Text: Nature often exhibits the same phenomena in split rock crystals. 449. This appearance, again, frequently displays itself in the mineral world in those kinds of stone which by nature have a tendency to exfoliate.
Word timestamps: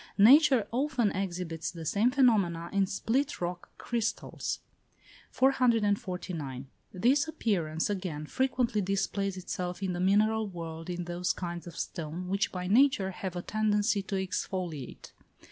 Nature 0.17 0.65
often 0.71 1.11
exhibits 1.11 1.69
the 1.69 1.85
same 1.85 2.09
phenomena 2.09 2.71
in 2.73 2.87
split 2.87 3.39
rock 3.39 3.69
crystals. 3.77 4.57
449. 5.29 6.65
This 6.91 7.27
appearance, 7.27 7.87
again, 7.87 8.25
frequently 8.25 8.81
displays 8.81 9.37
itself 9.37 9.83
in 9.83 9.93
the 9.93 9.99
mineral 9.99 10.47
world 10.47 10.89
in 10.89 11.03
those 11.03 11.33
kinds 11.33 11.67
of 11.67 11.77
stone 11.77 12.27
which 12.29 12.51
by 12.51 12.65
nature 12.65 13.11
have 13.11 13.35
a 13.35 13.43
tendency 13.43 14.01
to 14.01 14.15
exfoliate. 14.15 15.11